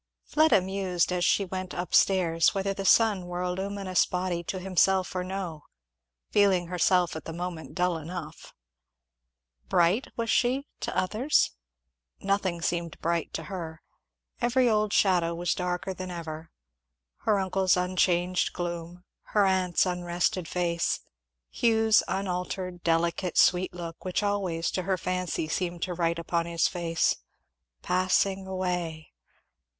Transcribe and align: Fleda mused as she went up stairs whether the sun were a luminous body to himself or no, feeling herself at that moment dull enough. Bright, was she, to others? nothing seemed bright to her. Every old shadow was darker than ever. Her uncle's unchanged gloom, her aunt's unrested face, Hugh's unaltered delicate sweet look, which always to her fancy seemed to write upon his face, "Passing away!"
Fleda 0.23 0.61
mused 0.61 1.13
as 1.13 1.23
she 1.23 1.45
went 1.45 1.75
up 1.75 1.93
stairs 1.93 2.55
whether 2.55 2.73
the 2.73 2.85
sun 2.85 3.27
were 3.27 3.43
a 3.43 3.51
luminous 3.51 4.03
body 4.03 4.43
to 4.45 4.57
himself 4.57 5.13
or 5.15 5.23
no, 5.23 5.61
feeling 6.31 6.69
herself 6.69 7.15
at 7.15 7.25
that 7.25 7.33
moment 7.35 7.75
dull 7.75 7.99
enough. 7.99 8.51
Bright, 9.69 10.07
was 10.17 10.31
she, 10.31 10.65
to 10.79 10.97
others? 10.97 11.51
nothing 12.19 12.63
seemed 12.63 12.99
bright 12.99 13.31
to 13.35 13.43
her. 13.43 13.83
Every 14.41 14.67
old 14.67 14.91
shadow 14.91 15.35
was 15.35 15.53
darker 15.53 15.93
than 15.93 16.09
ever. 16.09 16.49
Her 17.17 17.37
uncle's 17.37 17.77
unchanged 17.77 18.53
gloom, 18.53 19.03
her 19.37 19.45
aunt's 19.45 19.85
unrested 19.85 20.47
face, 20.47 21.01
Hugh's 21.51 22.01
unaltered 22.07 22.81
delicate 22.81 23.37
sweet 23.37 23.71
look, 23.71 24.03
which 24.03 24.23
always 24.23 24.71
to 24.71 24.81
her 24.81 24.97
fancy 24.97 25.47
seemed 25.47 25.83
to 25.83 25.93
write 25.93 26.17
upon 26.17 26.47
his 26.47 26.67
face, 26.67 27.17
"Passing 27.83 28.47
away!" 28.47 29.11